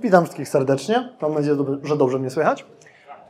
[0.00, 1.08] Witam wszystkich serdecznie.
[1.22, 2.66] Mam nadzieję, że dobrze mnie słychać.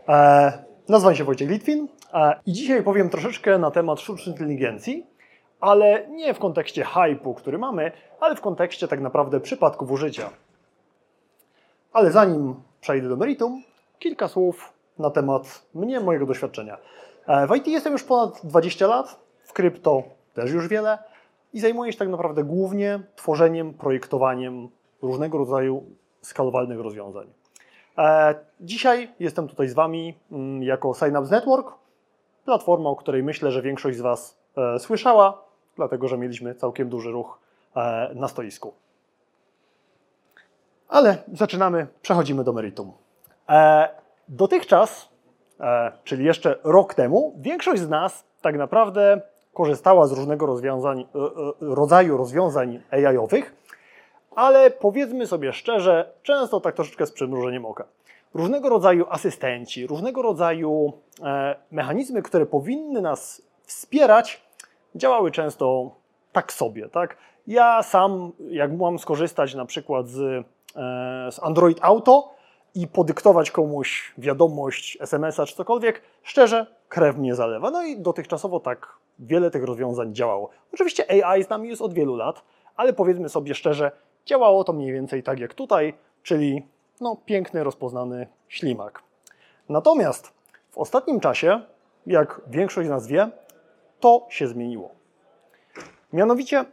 [0.09, 0.53] E,
[0.89, 5.07] nazywam się Wojciech Litwin e, i dzisiaj powiem troszeczkę na temat sztucznej inteligencji,
[5.61, 10.31] ale nie w kontekście hypu, który mamy, ale w kontekście tak naprawdę przypadków użycia.
[11.93, 13.63] Ale zanim przejdę do meritum,
[13.99, 16.79] kilka słów na temat mnie, mojego doświadczenia.
[17.27, 20.03] E, w IT jestem już ponad 20 lat, w krypto
[20.35, 20.99] też już wiele
[21.53, 24.69] i zajmuję się tak naprawdę głównie tworzeniem, projektowaniem
[25.03, 25.85] różnego rodzaju
[26.23, 27.27] skalowalnych rozwiązań.
[27.99, 31.75] E, dzisiaj jestem tutaj z Wami mm, jako Synapse Network,
[32.45, 35.43] platforma, o której myślę, że większość z Was e, słyszała,
[35.77, 37.39] dlatego że mieliśmy całkiem duży ruch
[37.77, 38.75] e, na stoisku.
[40.89, 42.93] Ale zaczynamy, przechodzimy do meritum.
[44.29, 45.09] Dotychczas,
[46.05, 49.21] czyli jeszcze rok temu, większość z nas tak naprawdę
[49.55, 51.07] korzystała z różnego rozwiązań,
[51.61, 53.55] rodzaju rozwiązań AI-owych,
[54.37, 57.85] ale powiedzmy sobie szczerze, często tak troszeczkę z przymrużeniem oka.
[58.35, 64.43] Różnego rodzaju asystenci, różnego rodzaju e, mechanizmy, które powinny nas wspierać,
[64.95, 65.91] działały często
[66.33, 66.89] tak sobie.
[66.89, 67.17] Tak?
[67.47, 70.45] Ja sam, jak mam skorzystać na przykład z, e,
[71.33, 72.31] z Android Auto
[72.75, 77.71] i podyktować komuś wiadomość, SMS-a czy cokolwiek, szczerze, krew mnie zalewa.
[77.71, 80.51] No i dotychczasowo tak wiele tych rozwiązań działało.
[80.75, 82.45] Oczywiście AI z nami jest od wielu lat,
[82.77, 83.91] ale powiedzmy sobie szczerze,
[84.29, 86.67] Działało to mniej więcej tak jak tutaj, czyli
[87.01, 89.03] no, piękny, rozpoznany ślimak.
[89.69, 90.33] Natomiast
[90.71, 91.61] w ostatnim czasie,
[92.07, 93.31] jak większość z nas wie,
[94.01, 94.91] to się zmieniło.
[96.13, 96.65] Mianowicie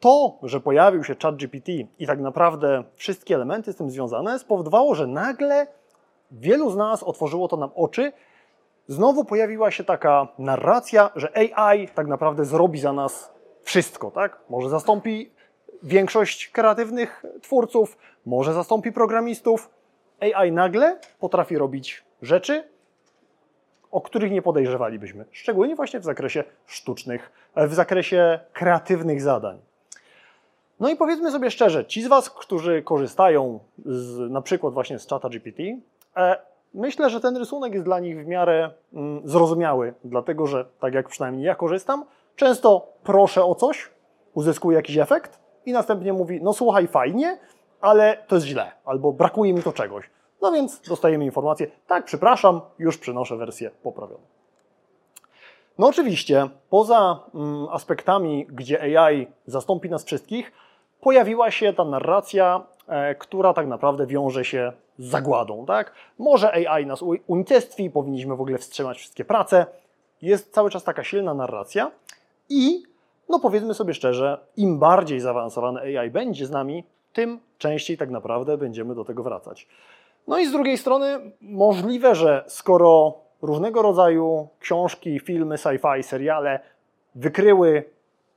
[0.00, 5.06] to, że pojawił się ChatGPT i tak naprawdę wszystkie elementy z tym związane, spowodowało, że
[5.06, 5.66] nagle
[6.30, 8.12] wielu z nas otworzyło to nam oczy.
[8.86, 14.40] Znowu pojawiła się taka narracja, że AI tak naprawdę zrobi za nas wszystko, tak?
[14.50, 15.34] Może zastąpi
[15.84, 17.96] większość kreatywnych twórców,
[18.26, 19.70] może zastąpi programistów.
[20.20, 22.64] AI nagle potrafi robić rzeczy,
[23.90, 29.58] o których nie podejrzewalibyśmy, szczególnie właśnie w zakresie sztucznych, w zakresie kreatywnych zadań.
[30.80, 35.06] No i powiedzmy sobie szczerze, ci z Was, którzy korzystają z, na przykład właśnie z
[35.06, 35.62] czata GPT,
[36.16, 36.36] e,
[36.74, 41.08] myślę, że ten rysunek jest dla nich w miarę mm, zrozumiały, dlatego że, tak jak
[41.08, 42.04] przynajmniej ja korzystam,
[42.36, 43.90] często proszę o coś,
[44.34, 47.38] uzyskuję jakiś efekt, i następnie mówi, no słuchaj, fajnie,
[47.80, 50.10] ale to jest źle, albo brakuje mi to czegoś.
[50.42, 54.22] No więc dostajemy informację, tak, przepraszam, już przynoszę wersję poprawioną.
[55.78, 60.52] No oczywiście, poza mm, aspektami, gdzie AI zastąpi nas wszystkich,
[61.00, 65.66] pojawiła się ta narracja, e, która tak naprawdę wiąże się z zagładą.
[65.66, 65.92] Tak?
[66.18, 69.66] Może AI nas unicestwi, powinniśmy w ogóle wstrzymać wszystkie prace.
[70.22, 71.90] Jest cały czas taka silna narracja
[72.48, 72.82] i
[73.28, 78.58] no powiedzmy sobie szczerze, im bardziej zaawansowane AI będzie z nami, tym częściej tak naprawdę
[78.58, 79.68] będziemy do tego wracać.
[80.28, 86.60] No i z drugiej strony możliwe, że skoro różnego rodzaju książki, filmy, sci-fi, seriale
[87.14, 87.84] wykryły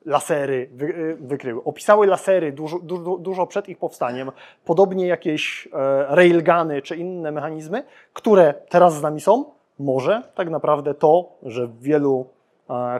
[0.06, 4.32] lasery, wy, wykryły, opisały lasery dużo, dużo, dużo, przed ich powstaniem,
[4.66, 7.84] podobnie jakieś e, railguny czy inne mechanizmy,
[8.14, 9.46] które teraz z nami są,
[9.80, 12.26] może tak naprawdę to, że w wielu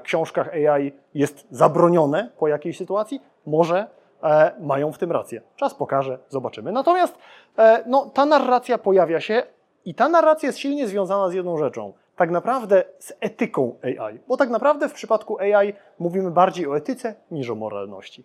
[0.04, 3.88] książkach AI jest zabronione po jakiejś sytuacji, może
[4.24, 5.42] e, mają w tym rację.
[5.56, 6.72] Czas pokaże, zobaczymy.
[6.72, 7.18] Natomiast
[7.58, 9.44] e, no, ta narracja pojawia się
[9.86, 11.94] i ta narracja jest silnie związana z jedną rzeczą.
[12.16, 17.16] Tak naprawdę z etyką AI, bo tak naprawdę w przypadku AI mówimy bardziej o etyce
[17.32, 18.24] niż o moralności.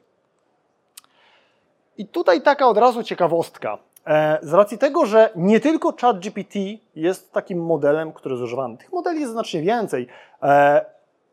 [1.98, 3.78] I tutaj taka od razu ciekawostka.
[4.06, 6.54] E, z racji tego, że nie tylko ChatGPT
[6.96, 8.76] jest takim modelem, który jest używany.
[8.76, 10.06] Tych modeli jest znacznie więcej.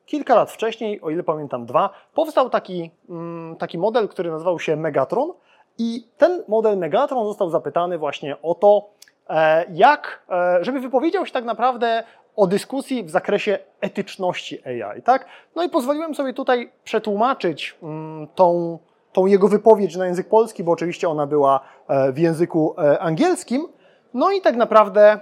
[0.09, 4.75] Kilka lat wcześniej, o ile pamiętam dwa, powstał taki, mm, taki model, który nazywał się
[4.75, 5.33] Megatron
[5.77, 8.89] i ten model Megatron został zapytany właśnie o to,
[9.29, 12.03] e, jak, e, żeby wypowiedział się tak naprawdę
[12.35, 15.25] o dyskusji w zakresie etyczności AI, tak?
[15.55, 18.79] No i pozwoliłem sobie tutaj przetłumaczyć mm, tą,
[19.13, 23.67] tą jego wypowiedź na język polski, bo oczywiście ona była e, w języku angielskim.
[24.13, 25.19] No i tak naprawdę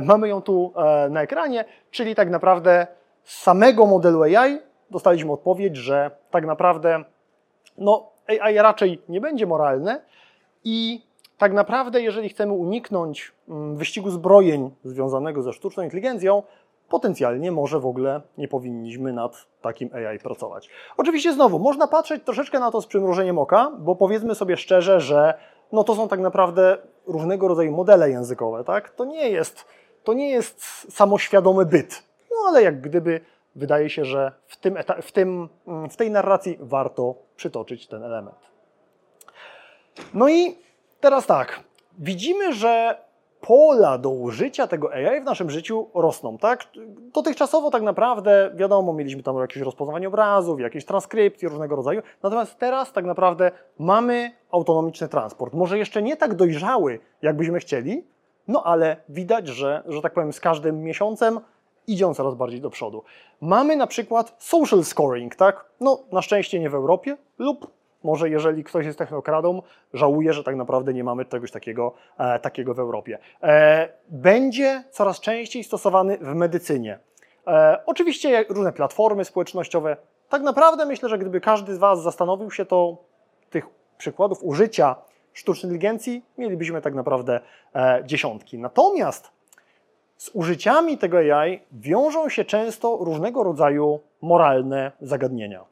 [0.00, 0.72] mamy ją tu
[1.10, 2.86] na ekranie, czyli tak naprawdę
[3.26, 4.58] z samego modelu AI
[4.90, 7.04] dostaliśmy odpowiedź, że tak naprawdę
[7.78, 10.00] no, AI raczej nie będzie moralne
[10.64, 11.06] i
[11.38, 16.42] tak naprawdę, jeżeli chcemy uniknąć mm, wyścigu zbrojeń związanego ze sztuczną inteligencją,
[16.88, 20.70] potencjalnie może w ogóle nie powinniśmy nad takim AI pracować.
[20.96, 25.34] Oczywiście znowu, można patrzeć troszeczkę na to z przymrużeniem oka, bo powiedzmy sobie szczerze, że
[25.72, 28.90] no to są tak naprawdę różnego rodzaju modele językowe, tak?
[28.90, 29.64] To nie jest,
[30.04, 30.62] to nie jest
[30.92, 32.05] samoświadomy byt.
[32.48, 33.20] Ale jak gdyby
[33.54, 35.48] wydaje się, że w, tym, w, tym,
[35.90, 38.38] w tej narracji warto przytoczyć ten element.
[40.14, 40.56] No i
[41.00, 41.60] Teraz tak,
[41.98, 42.96] widzimy, że
[43.40, 46.64] pola do użycia tego AI w naszym życiu rosną, tak?
[47.14, 52.92] Dotychczasowo tak naprawdę, wiadomo, mieliśmy tam jakieś rozpoznawanie obrazów, jakieś transkrypcje różnego rodzaju, natomiast teraz
[52.92, 55.54] tak naprawdę mamy autonomiczny transport.
[55.54, 58.04] Może jeszcze nie tak dojrzały, jakbyśmy chcieli,
[58.48, 61.40] no ale widać, że, że tak powiem, z każdym miesiącem
[61.86, 63.02] idzie on coraz bardziej do przodu.
[63.40, 65.64] Mamy na przykład social scoring, tak?
[65.80, 69.62] No, na szczęście nie w Europie lub może jeżeli ktoś jest technokradą,
[69.94, 73.18] żałuje, że tak naprawdę nie mamy czegoś takiego, e, takiego w Europie.
[73.42, 76.98] E, będzie coraz częściej stosowany w medycynie.
[77.46, 79.96] E, oczywiście różne platformy społecznościowe.
[80.28, 82.96] Tak naprawdę myślę, że gdyby każdy z Was zastanowił się, to
[83.50, 83.66] tych
[83.98, 84.96] przykładów użycia
[85.32, 87.40] sztucznej inteligencji mielibyśmy tak naprawdę
[87.74, 88.58] e, dziesiątki.
[88.58, 89.35] Natomiast
[90.16, 95.64] z użyciami tego AI wiążą się często różnego rodzaju moralne zagadnienia.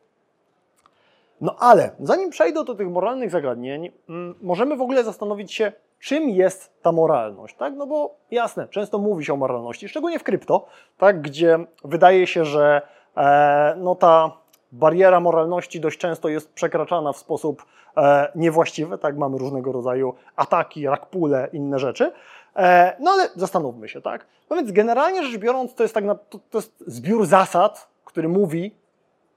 [1.40, 6.28] No ale zanim przejdę do tych moralnych zagadnień, mm, możemy w ogóle zastanowić się, czym
[6.28, 7.74] jest ta moralność, tak?
[7.76, 10.66] No bo jasne, często mówi się o moralności, szczególnie w krypto,
[10.98, 11.20] tak?
[11.22, 12.82] Gdzie wydaje się, że
[13.16, 14.32] e, no ta
[14.72, 17.64] bariera moralności dość często jest przekraczana w sposób
[17.96, 19.16] e, niewłaściwy, tak?
[19.16, 22.12] Mamy różnego rodzaju ataki, rakpule, inne rzeczy.
[22.56, 24.26] E, no ale zastanówmy się, tak?
[24.50, 28.28] No więc generalnie rzecz biorąc, to jest, tak na, to, to jest zbiór zasad, który
[28.28, 28.74] mówi,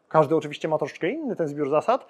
[0.09, 2.05] każdy oczywiście ma troszeczkę inny ten zbiór zasad,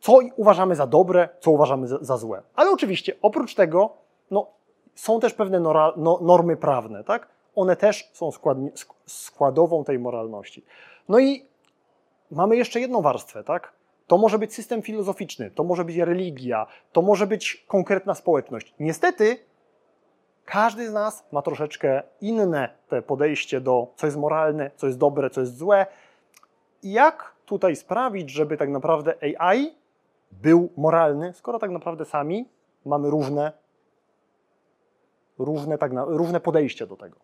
[0.00, 2.42] co uważamy za dobre, co uważamy za, za złe.
[2.54, 3.92] Ale oczywiście oprócz tego
[4.30, 4.46] no,
[4.94, 7.28] są też pewne nora, no, normy prawne, tak?
[7.54, 8.30] One też są
[9.06, 10.64] składową tej moralności.
[11.08, 11.46] No i
[12.30, 13.72] mamy jeszcze jedną warstwę, tak?
[14.06, 18.74] To może być system filozoficzny, to może być religia, to może być konkretna społeczność.
[18.80, 19.38] Niestety
[20.44, 22.68] każdy z nas ma troszeczkę inne
[23.06, 25.86] podejście do co jest moralne, co jest dobre, co jest złe.
[26.82, 29.74] I jak tutaj sprawić, żeby tak naprawdę AI
[30.32, 32.48] był moralny, skoro tak naprawdę sami
[32.84, 33.52] mamy różne,
[35.38, 37.16] różne, tak na, różne podejście do tego.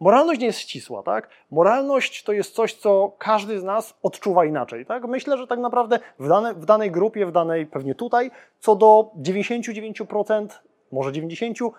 [0.00, 1.28] Moralność nie jest ścisła, tak?
[1.50, 5.04] Moralność to jest coś, co każdy z nas odczuwa inaczej, tak?
[5.04, 9.10] Myślę, że tak naprawdę w, dane, w danej grupie, w danej pewnie tutaj, co do
[9.16, 10.46] 99%,
[10.92, 11.72] może 90%, e,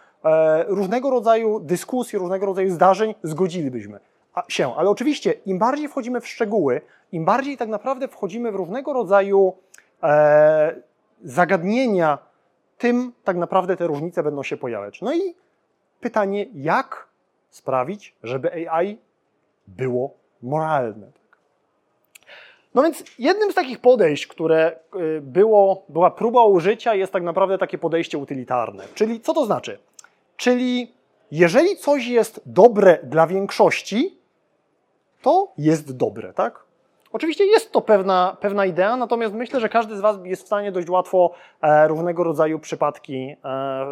[0.68, 4.00] różnego rodzaju dyskusji, różnego rodzaju zdarzeń zgodzilibyśmy
[4.48, 4.76] się.
[4.76, 6.82] Ale oczywiście, im bardziej wchodzimy w szczegóły,
[7.12, 9.54] im bardziej tak naprawdę wchodzimy w różnego rodzaju
[10.04, 10.76] e,
[11.24, 12.18] zagadnienia,
[12.78, 15.02] tym tak naprawdę te różnice będą się pojawiać.
[15.02, 15.36] No i
[16.02, 17.08] pytanie, jak
[17.50, 18.98] sprawić, żeby AI
[19.68, 21.08] było moralne?
[22.76, 27.58] No więc jednym z takich podejść, które e, było, była próba użycia, jest tak naprawdę
[27.58, 28.84] takie podejście utylitarne.
[28.96, 29.80] Czyli co to znaczy?
[30.38, 30.94] Czyli
[31.32, 34.18] jeżeli coś jest dobre dla większości,
[35.22, 36.64] to jest dobre, tak?
[37.14, 40.72] Oczywiście jest to pewna, pewna idea, natomiast myślę, że każdy z Was jest w stanie
[40.72, 41.32] dość łatwo
[41.62, 43.36] e, różnego rodzaju przypadki e,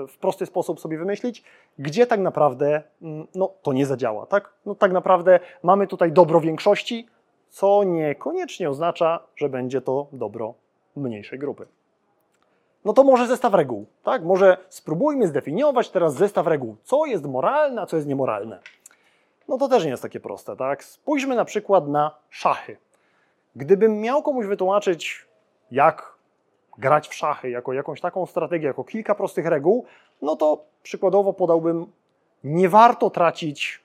[0.07, 1.43] w prosty sposób sobie wymyślić,
[1.79, 4.25] gdzie tak naprawdę mm, no, to nie zadziała.
[4.25, 4.53] Tak?
[4.65, 7.07] No, tak naprawdę mamy tutaj dobro większości,
[7.49, 10.53] co niekoniecznie oznacza, że będzie to dobro
[10.95, 11.65] mniejszej grupy.
[12.86, 13.86] No to może zestaw reguł.
[14.04, 14.24] Tak?
[14.24, 18.60] Może spróbujmy zdefiniować teraz zestaw reguł, co jest moralne, a co jest niemoralne.
[19.48, 20.83] No to też nie jest takie proste, tak?
[20.83, 22.78] Spójrzmy na przykład na szachy.
[23.56, 25.25] Gdybym miał komuś wytłumaczyć,
[25.72, 26.13] jak
[26.78, 29.86] grać w szachy, jako jakąś taką strategię, jako kilka prostych reguł,
[30.22, 31.86] no to przykładowo podałbym,
[32.44, 33.84] nie warto tracić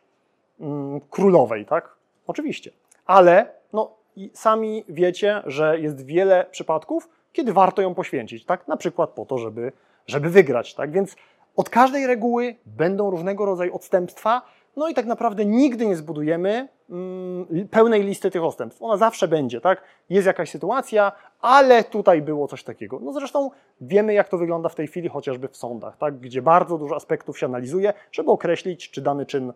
[0.60, 1.96] mm, królowej, tak?
[2.26, 2.70] Oczywiście.
[3.06, 3.90] Ale no,
[4.32, 8.68] sami wiecie, że jest wiele przypadków, kiedy warto ją poświęcić, tak?
[8.68, 9.72] Na przykład po to, żeby,
[10.06, 10.90] żeby wygrać, tak?
[10.90, 11.16] Więc
[11.56, 14.42] od każdej reguły będą różnego rodzaju odstępstwa,
[14.76, 18.82] no i tak naprawdę nigdy nie zbudujemy mm, pełnej listy tych odstępstw.
[18.82, 19.82] Ona zawsze będzie, tak?
[20.10, 22.98] Jest jakaś sytuacja, ale tutaj było coś takiego.
[23.02, 23.50] No zresztą
[23.80, 26.18] wiemy, jak to wygląda w tej chwili chociażby w sądach, tak?
[26.18, 29.52] Gdzie bardzo dużo aspektów się analizuje, żeby określić, czy dany czyn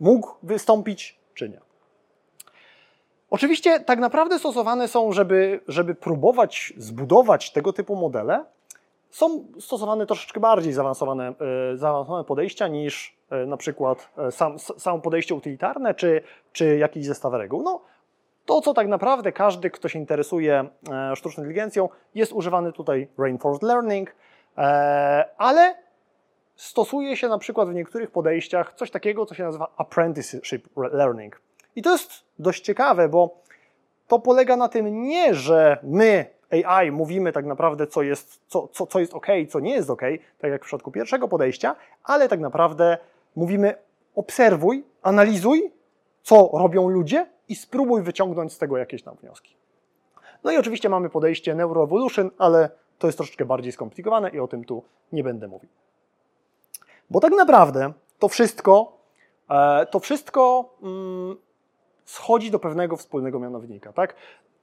[0.00, 1.65] mógł wystąpić, czy nie.
[3.30, 8.44] Oczywiście tak naprawdę stosowane są, żeby, żeby próbować zbudować tego typu modele,
[9.10, 11.34] są stosowane troszeczkę bardziej zaawansowane,
[11.72, 17.06] e, zaawansowane podejścia niż e, na przykład e, sam, samo podejście utylitarne czy, czy jakiś
[17.06, 17.62] zestaw reguł.
[17.62, 17.80] No,
[18.46, 20.68] to, co tak naprawdę każdy, kto się interesuje
[21.14, 24.14] sztuczną inteligencją, jest używany tutaj reinforced learning,
[25.36, 25.74] ale
[26.56, 31.40] stosuje się na przykład w niektórych podejściach coś takiego, co się nazywa apprenticeship learning.
[31.76, 33.40] I to jest dość ciekawe, bo
[34.08, 38.86] to polega na tym nie, że my AI mówimy tak naprawdę, co jest, co, co,
[38.86, 40.02] co jest ok, co nie jest ok,
[40.38, 42.98] tak jak w przypadku pierwszego podejścia, ale tak naprawdę
[43.36, 43.74] mówimy
[44.14, 45.70] obserwuj, analizuj,
[46.22, 49.56] co robią ludzie i spróbuj wyciągnąć z tego jakieś tam wnioski.
[50.44, 54.64] No i oczywiście mamy podejście Neuroevolution, ale to jest troszeczkę bardziej skomplikowane i o tym
[54.64, 55.68] tu nie będę mówił.
[57.10, 58.92] Bo tak naprawdę to wszystko,
[59.50, 61.36] e, to wszystko mm,
[62.06, 63.92] schodzi do pewnego wspólnego mianownika.
[63.92, 64.14] Tak?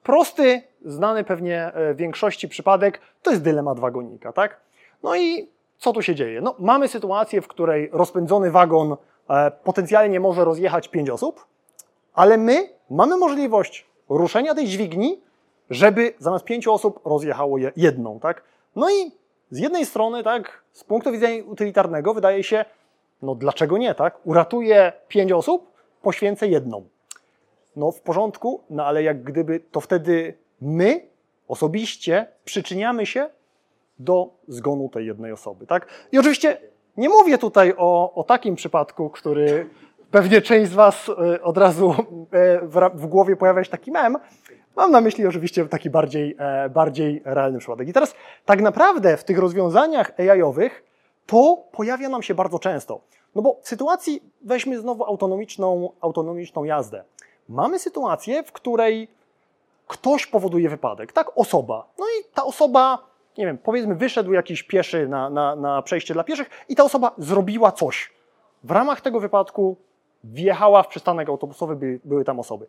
[0.03, 4.33] Prosty, znany pewnie e, większości przypadek, to jest dylemat wagonika.
[4.33, 4.59] Tak?
[5.03, 6.41] No i co tu się dzieje?
[6.41, 8.95] No, mamy sytuację, w której rozpędzony wagon
[9.29, 11.45] e, potencjalnie może rozjechać pięć osób,
[12.13, 15.21] ale my mamy możliwość ruszenia tej dźwigni,
[15.69, 18.19] żeby zamiast pięciu osób rozjechało je jedną.
[18.19, 18.43] Tak?
[18.75, 19.11] No i
[19.51, 22.65] z jednej strony, tak, z punktu widzenia utylitarnego wydaje się,
[23.21, 24.17] no dlaczego nie, tak?
[24.23, 25.71] Uratuję pięć osób,
[26.01, 26.83] poświęcę jedną.
[27.75, 31.07] No w porządku, no ale jak gdyby to wtedy my
[31.47, 33.29] osobiście przyczyniamy się
[33.99, 35.87] do zgonu tej jednej osoby, tak?
[36.11, 36.57] I oczywiście
[36.97, 39.69] nie mówię tutaj o, o takim przypadku, który
[40.11, 41.95] pewnie część z Was e, od razu
[42.31, 42.59] e,
[42.93, 44.17] w, głowie pojawia się taki mem.
[44.75, 47.87] Mam na myśli oczywiście taki bardziej, e, bardziej realny przypadek.
[47.87, 48.15] I teraz
[48.45, 50.83] tak naprawdę w tych rozwiązaniach AI-owych
[51.25, 53.01] to pojawia nam się bardzo często.
[53.35, 57.03] No bo w sytuacji, weźmy znowu autonomiczną, autonomiczną jazdę.
[57.53, 59.07] Mamy sytuację, w której
[59.87, 61.31] ktoś powoduje wypadek, tak?
[61.35, 61.87] Osoba.
[61.99, 63.07] No i ta osoba,
[63.37, 67.11] nie wiem, powiedzmy, wyszedł jakiś pieszy na, na, na przejście dla pieszych i ta osoba
[67.17, 68.13] zrobiła coś.
[68.63, 69.77] W ramach tego wypadku
[70.23, 72.67] wjechała w przystanek autobusowy, by, były tam osoby.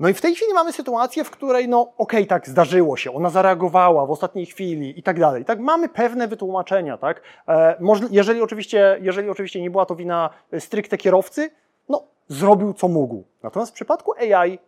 [0.00, 3.14] No i w tej chwili mamy sytuację, w której, no okej, okay, tak, zdarzyło się,
[3.14, 5.44] ona zareagowała w ostatniej chwili i tak dalej.
[5.44, 7.22] Tak, mamy pewne wytłumaczenia, tak?
[7.48, 7.78] E,
[8.10, 11.50] jeżeli, oczywiście, jeżeli oczywiście nie była to wina stricte kierowcy,
[11.88, 13.24] no zrobił co mógł.
[13.42, 14.58] Natomiast w przypadku AI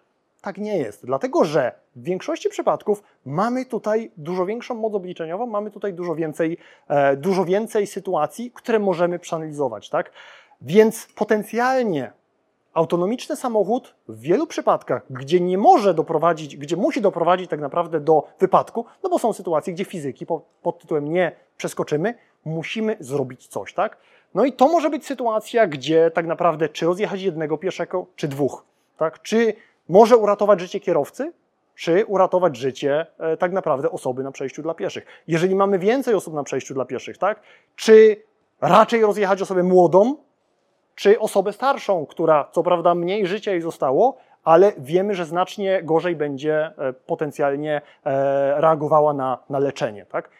[0.40, 5.70] tak nie jest, dlatego że w większości przypadków mamy tutaj dużo większą moc obliczeniową, mamy
[5.70, 10.10] tutaj dużo więcej, e, dużo więcej sytuacji, które możemy przeanalizować, tak?
[10.60, 12.12] Więc potencjalnie
[12.74, 18.28] autonomiczny samochód w wielu przypadkach, gdzie nie może doprowadzić, gdzie musi doprowadzić tak naprawdę do
[18.40, 22.14] wypadku, no bo są sytuacje, gdzie fizyki pod, pod tytułem nie przeskoczymy,
[22.44, 23.96] musimy zrobić coś, tak?
[24.34, 28.64] No i to może być sytuacja, gdzie tak naprawdę czy rozjechać jednego pieszego, czy dwóch,
[28.96, 29.22] tak?
[29.22, 29.54] Czy
[29.88, 31.32] może uratować życie kierowcy,
[31.74, 35.06] czy uratować życie e, tak naprawdę osoby na przejściu dla pieszych.
[35.28, 37.40] Jeżeli mamy więcej osób na przejściu dla pieszych, tak?
[37.76, 38.22] Czy
[38.60, 40.16] raczej rozjechać osobę młodą,
[40.94, 46.16] czy osobę starszą, która co prawda mniej życia jej zostało, ale wiemy, że znacznie gorzej
[46.16, 50.06] będzie e, potencjalnie e, reagowała na, na leczenie.
[50.06, 50.30] Tak?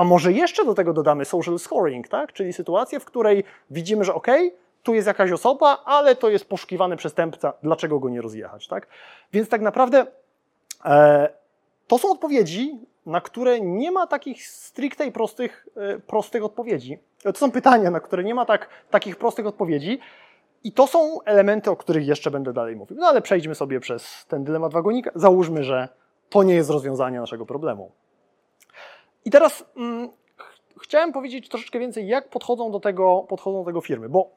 [0.00, 2.32] A może jeszcze do tego dodamy social scoring, tak?
[2.32, 4.26] czyli sytuację, w której widzimy, że ok,
[4.82, 8.68] tu jest jakaś osoba, ale to jest poszukiwany przestępca, dlaczego go nie rozjechać.
[8.68, 8.86] Tak?
[9.32, 10.06] Więc tak naprawdę
[10.84, 11.28] e,
[11.86, 16.98] to są odpowiedzi, na które nie ma takich stricte i prostych, e, prostych odpowiedzi.
[17.22, 20.00] To są pytania, na które nie ma tak, takich prostych odpowiedzi.
[20.64, 22.96] I to są elementy, o których jeszcze będę dalej mówił.
[23.00, 25.10] No ale przejdźmy sobie przez ten dylemat wagonika.
[25.14, 25.88] Załóżmy, że
[26.30, 27.92] to nie jest rozwiązanie naszego problemu.
[29.24, 33.80] I teraz mm, ch chciałem powiedzieć troszeczkę więcej, jak podchodzą do, tego, podchodzą do tego
[33.80, 34.30] firmy, bo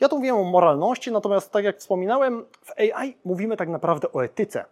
[0.00, 4.24] ja tu mówiłem o moralności, natomiast tak jak wspominałem, w AI mówimy tak naprawdę o
[4.24, 4.64] etyce.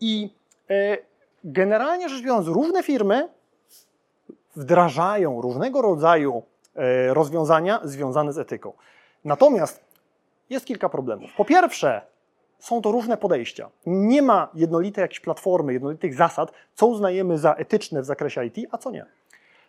[0.00, 0.30] I
[0.70, 0.98] e,
[1.44, 3.28] generalnie rzecz biorąc, różne firmy
[4.56, 6.42] wdrażają różnego rodzaju
[6.74, 8.72] e, rozwiązania związane z etyką.
[9.24, 9.84] Natomiast
[10.50, 11.30] jest kilka problemów.
[11.36, 12.02] Po pierwsze,
[12.58, 13.70] są to różne podejścia.
[13.86, 18.78] Nie ma jednolitej jakiejś platformy, jednolitych zasad, co uznajemy za etyczne w zakresie IT, a
[18.78, 19.06] co nie.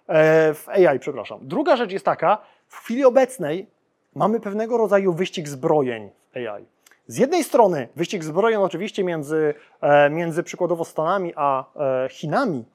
[0.08, 1.40] E, w AI, przepraszam.
[1.42, 3.68] Druga rzecz jest taka, w chwili obecnej
[4.16, 6.66] mamy pewnego rodzaju wyścig zbrojeń w AI.
[7.08, 11.66] Z jednej strony wyścig zbrojeń oczywiście między, e, między przykładowo Stanami a
[12.06, 12.66] e, Chinami,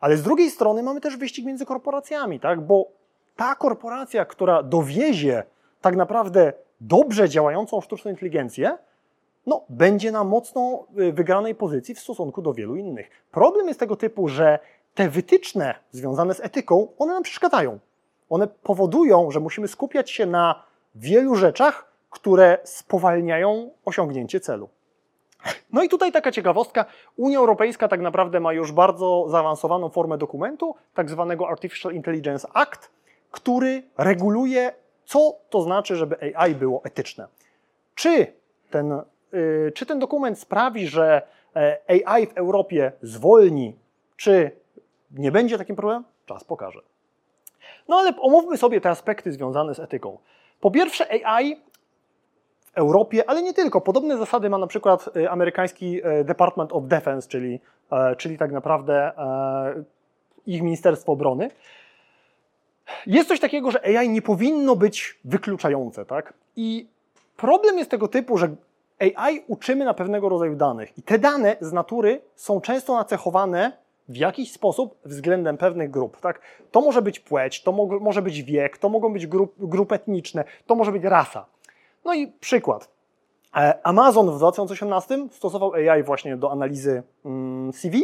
[0.00, 2.60] ale z drugiej strony mamy też wyścig między korporacjami, tak?
[2.60, 2.86] bo
[3.36, 5.42] ta korporacja, która dowiezie
[5.80, 8.78] tak naprawdę dobrze działającą sztuczną inteligencję,
[9.46, 13.10] no, będzie na mocno y, wygranej pozycji w stosunku do wielu innych.
[13.30, 14.58] Problem jest tego typu, że
[14.94, 17.78] te wytyczne związane z etyką, one nam przeszkadzają.
[18.30, 20.62] One powodują, że musimy skupiać się na
[20.94, 24.68] wielu rzeczach, które spowalniają osiągnięcie celu.
[25.72, 26.84] No i tutaj taka ciekawostka.
[27.16, 32.90] Unia Europejska tak naprawdę ma już bardzo zaawansowaną formę dokumentu, tak zwanego Artificial Intelligence Act,
[33.30, 34.72] który reguluje,
[35.04, 37.26] co to znaczy, żeby AI było etyczne.
[37.94, 38.32] Czy
[38.70, 39.02] ten,
[39.74, 41.22] czy ten dokument sprawi, że
[41.56, 43.76] e, AI w Europie zwolni,
[44.16, 44.50] czy
[45.10, 46.04] nie będzie takim problemem?
[46.26, 46.80] Czas pokaże.
[47.88, 50.18] No ale omówmy sobie te aspekty związane z etyką.
[50.60, 51.56] Po pierwsze, AI
[52.74, 53.80] Europie, ale nie tylko.
[53.80, 57.60] Podobne zasady ma na przykład y, amerykański y, Department of Defense, czyli,
[57.92, 59.84] e, czyli tak naprawdę e,
[60.46, 61.50] ich Ministerstwo Obrony.
[63.06, 66.32] Jest coś takiego, że AI nie powinno być wykluczające, tak?
[66.56, 66.86] I
[67.36, 68.48] problem jest tego typu, że
[69.02, 73.72] AI uczymy na pewnego rodzaju danych i te dane z natury są często nacechowane
[74.08, 76.20] w jakiś sposób względem pewnych grup.
[76.20, 76.40] Tak?
[76.70, 80.44] To może być płeć, to mo może być wiek, to mogą być grup, grupy etniczne,
[80.66, 81.46] to może być rasa.
[82.04, 82.88] No i przykład.
[83.56, 88.02] E, Amazon w 2018 stosował AI właśnie do analizy mm, CV.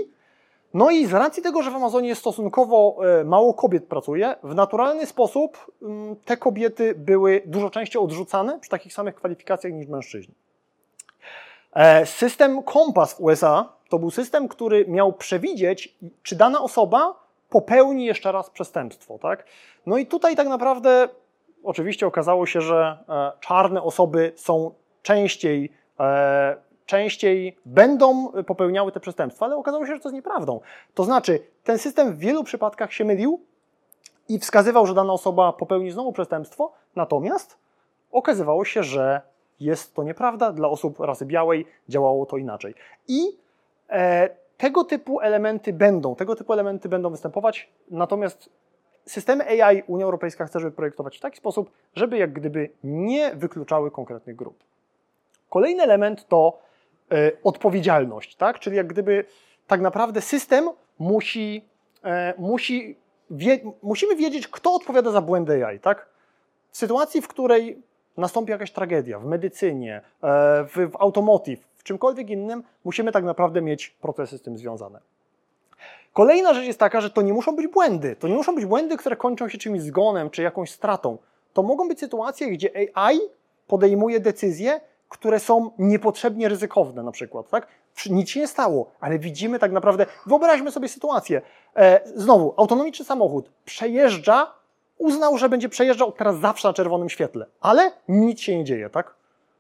[0.74, 5.06] No i z racji tego, że w Amazonie stosunkowo e, mało kobiet pracuje, w naturalny
[5.06, 10.34] sposób mm, te kobiety były dużo częściej odrzucane przy takich samych kwalifikacjach niż mężczyźni.
[11.72, 17.14] E, system Kompas w USA to był system, który miał przewidzieć, czy dana osoba
[17.50, 19.18] popełni jeszcze raz przestępstwo.
[19.18, 19.44] Tak?
[19.86, 21.08] No i tutaj tak naprawdę
[21.64, 26.56] oczywiście okazało się, że e, czarne osoby są częściej, e,
[26.86, 30.60] częściej będą popełniały te przestępstwa, ale okazało się, że to jest nieprawdą.
[30.94, 33.40] To znaczy, ten system w wielu przypadkach się mylił
[34.28, 37.58] i wskazywał, że dana osoba popełni znowu przestępstwo, natomiast
[38.12, 39.20] okazywało się, że
[39.60, 42.74] jest to nieprawda, dla osób rasy białej działało to inaczej.
[43.08, 43.38] I
[43.90, 48.50] e, tego typu elementy będą, tego typu elementy będą występować, natomiast
[49.06, 53.90] systemy AI Unia Europejska chce żeby projektować w taki sposób, żeby jak gdyby nie wykluczały
[53.90, 54.64] konkretnych grup.
[55.50, 56.58] Kolejny element to
[57.12, 58.58] e, odpowiedzialność, tak?
[58.58, 59.24] czyli jak gdyby
[59.66, 61.64] tak naprawdę system musi,
[62.04, 62.96] e, musi
[63.30, 65.80] wie, musimy wiedzieć, kto odpowiada za błędy AI.
[65.80, 66.08] Tak?
[66.70, 67.82] W sytuacji, w której
[68.18, 70.00] nastąpi jakaś tragedia w medycynie, e,
[70.64, 75.00] w, w automotive, w czymkolwiek innym, musimy tak naprawdę mieć procesy z tym związane.
[76.12, 78.16] Kolejna rzecz jest taka, że to nie muszą być błędy.
[78.16, 81.18] To nie muszą być błędy, które kończą się czymś zgonem czy jakąś stratą.
[81.52, 83.20] To mogą być sytuacje, gdzie AI
[83.66, 87.66] podejmuje decyzje, które są niepotrzebnie ryzykowne na przykład, tak?
[88.10, 91.42] Nic się nie stało, ale widzimy tak naprawdę, wyobraźmy sobie sytuację,
[91.76, 94.57] e, znowu, autonomiczny samochód przejeżdża
[94.98, 99.14] uznał, że będzie przejeżdżał teraz zawsze na czerwonym świetle, ale nic się nie dzieje, tak?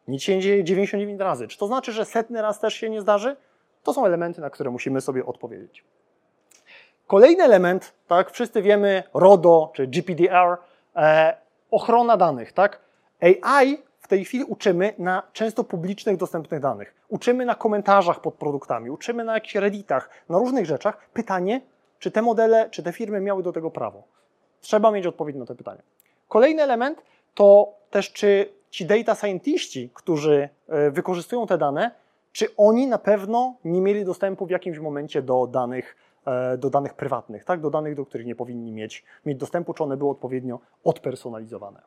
[0.08, 1.48] Nic się nie dzieje 99 razy.
[1.48, 3.36] Czy to znaczy, że setny raz też się nie zdarzy?
[3.82, 5.84] To są elementy, na które musimy sobie odpowiedzieć.
[7.06, 10.56] Kolejny element, tak, wszyscy wiemy, RODO czy GPDR,
[10.96, 11.36] e,
[11.70, 12.80] ochrona danych, tak?
[13.20, 16.94] AI w tej chwili uczymy na często publicznych, dostępnych danych.
[17.08, 21.08] Uczymy na komentarzach pod produktami, uczymy na jakichś redditach, na różnych rzeczach.
[21.12, 21.60] Pytanie,
[21.98, 24.02] czy te modele, czy te firmy miały do tego prawo?
[24.60, 25.82] Trzeba mieć odpowiedź na te pytania.
[26.28, 27.02] Kolejny element
[27.34, 31.90] to też, czy ci data scientiści, którzy e, wykorzystują te dane,
[32.32, 36.94] czy oni na pewno nie mieli dostępu w jakimś momencie do danych, e, do danych
[36.94, 37.60] prywatnych, tak?
[37.60, 41.80] do danych, do których nie powinni mieć, mieć dostępu, czy one były odpowiednio odpersonalizowane.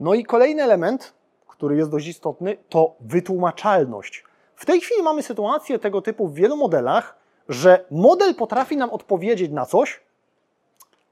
[0.00, 1.14] No i kolejny element,
[1.48, 4.24] który jest dość istotny, to wytłumaczalność.
[4.56, 7.16] W tej chwili mamy sytuację tego typu w wielu modelach,
[7.48, 10.00] że model potrafi nam odpowiedzieć na coś,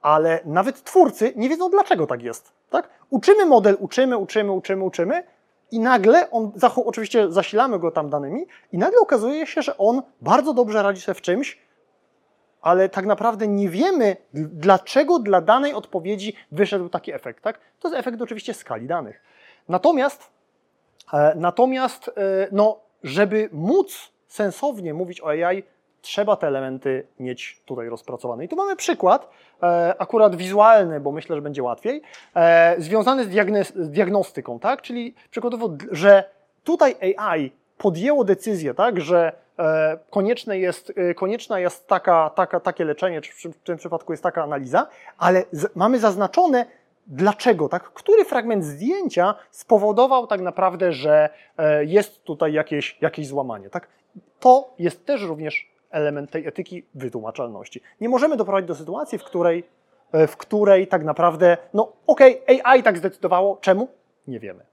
[0.03, 2.53] ale nawet twórcy nie wiedzą, dlaczego tak jest.
[2.71, 2.88] Tak?
[3.11, 5.23] Uczymy model, uczymy, uczymy, uczymy, uczymy
[5.71, 10.55] i nagle on, oczywiście zasilamy go tam danymi i nagle okazuje się, że on bardzo
[10.55, 11.59] dobrze radzi sobie w czymś,
[12.62, 17.43] ale tak naprawdę nie wiemy, dlaczego dla danej odpowiedzi wyszedł taki efekt.
[17.43, 17.59] Tak?
[17.81, 19.23] To jest efekt oczywiście skali danych.
[19.69, 20.31] Natomiast,
[21.12, 22.12] e, natomiast e,
[22.53, 25.62] no, żeby móc sensownie mówić o AI,
[26.03, 28.45] trzeba te elementy mieć tutaj rozpracowane.
[28.45, 29.31] I tu mamy przykład,
[29.62, 32.03] e, akurat wizualny, bo myślę, że będzie łatwiej,
[32.37, 34.83] e, związany z, diagnostyką, tak?
[34.83, 36.25] Czyli przykładowo, że
[36.65, 43.21] tutaj AI podjęło decyzję, tak, że e, konieczne jest, konieczna jest taka, taka, takie leczenie,
[43.21, 44.87] czy w tym przypadku jest taka analiza,
[45.19, 46.67] ale mamy zaznaczone,
[47.07, 47.83] dlaczego, tak?
[47.83, 51.29] Który fragment zdjęcia spowodował tak naprawdę, że
[51.87, 53.88] jest tutaj jakieś, jakieś złamanie, tak?
[54.41, 57.81] To jest też również element tej etyki wytłumaczalności.
[58.01, 59.65] Nie możemy doprowadzić do sytuacji, w której,
[60.13, 63.89] e, w której tak naprawdę, no okej, okay, AI tak zdecydowało, czemu?
[64.27, 64.65] Nie wiemy.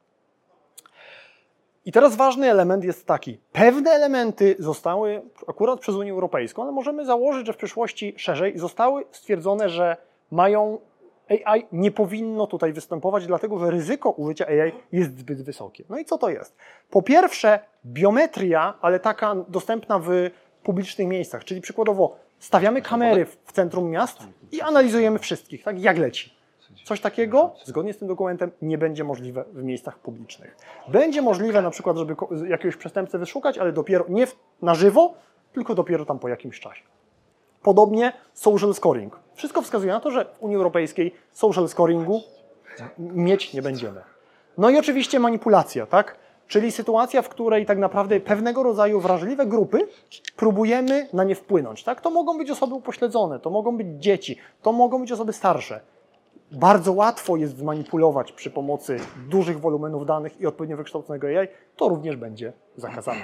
[1.85, 3.39] I teraz ważny element jest taki.
[3.51, 9.05] Pewne elementy zostały akurat przez Unię Europejską, ale możemy założyć, że w przyszłości szerzej zostały
[9.11, 9.97] stwierdzone, że
[10.31, 10.79] mają
[11.29, 15.83] AI nie powinno tutaj występować, dlatego że ryzyko użycia AI jest zbyt wysokie.
[15.89, 16.57] No i co to jest?
[16.89, 20.09] Po pierwsze, biometria, ale taka dostępna w
[20.63, 24.17] publicznych miejscach, czyli przykładowo stawiamy kamery w centrum miast
[24.51, 26.39] i analizujemy wszystkich, tak jak leci.
[26.85, 30.57] Coś takiego, zgodnie z tym dokumentem, nie będzie możliwe w miejscach publicznych.
[30.87, 32.15] Będzie możliwe na przykład, żeby
[32.47, 34.27] jakiegoś przestępcę wyszukać, ale dopiero nie
[34.61, 35.13] na żywo,
[35.53, 36.83] tylko dopiero tam po jakimś czasie.
[37.61, 39.19] Podobnie social scoring.
[39.33, 42.21] Wszystko wskazuje na to, że w Unii Europejskiej social scoringu
[42.97, 44.01] mieć nie będziemy.
[44.57, 46.15] No i oczywiście manipulacja, tak?
[46.49, 49.87] Czyli sytuacja, w której tak naprawdę pewnego rodzaju wrażliwe grupy
[50.35, 51.83] próbujemy na nie wpłynąć.
[51.83, 52.01] Tak?
[52.01, 55.81] To mogą być osoby upośledzone, to mogą być dzieci, to mogą być osoby starsze.
[56.51, 62.15] bardzo łatwo jest zmanipulować przy pomocy dużych wolumenów danych i odpowiednio wykształconego AI, to również
[62.15, 63.21] będzie zakazane.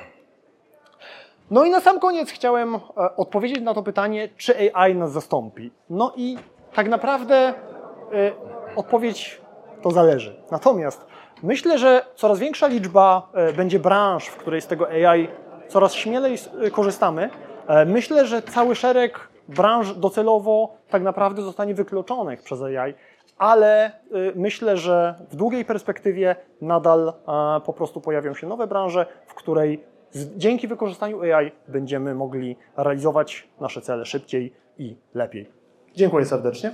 [1.52, 2.80] No i na sam koniec chciałem e,
[3.16, 5.72] odpowiedzieć na to pytanie, czy AI nas zastąpi.
[5.90, 6.38] No i
[6.74, 7.54] tak naprawdę e,
[8.76, 9.42] odpowiedź
[9.82, 10.36] to zależy.
[10.52, 15.28] Natomiast myślę, że coraz większa liczba e, będzie branż, w której z tego AI
[15.67, 16.36] coraz śmielej
[16.71, 17.30] korzystamy.
[17.86, 22.93] Myślę, że cały szereg branż docelowo tak naprawdę zostanie wykluczonych przez AI,
[23.38, 23.91] ale
[24.36, 27.13] myślę, że w długiej perspektywie nadal
[27.65, 29.84] po prostu pojawią się nowe branże, w której
[30.15, 35.50] dzięki wykorzystaniu AI będziemy mogli realizować nasze cele szybciej i lepiej.
[35.95, 36.71] Dziękuję serdecznie.